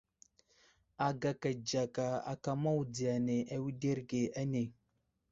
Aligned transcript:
Agaka 1.07 1.47
dzəka 1.65 2.05
aka 2.31 2.51
mawudiya 2.61 3.11
ane 3.17 3.35
awuderge 3.55 4.21
ane. 4.41 4.63